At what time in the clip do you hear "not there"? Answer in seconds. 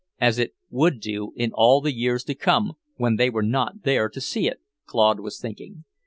3.43-4.09